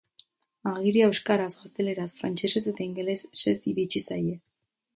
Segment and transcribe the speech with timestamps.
[0.71, 4.35] Agiria euskaraz, gazteleraz, frantsesez eta ingelesez iritsi zaie.